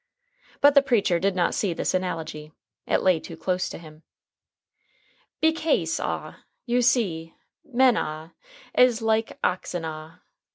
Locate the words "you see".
6.65-7.35